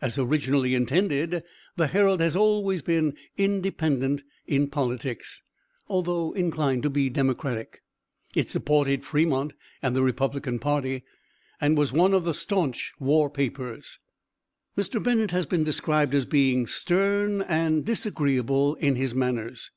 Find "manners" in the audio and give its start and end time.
19.16-19.72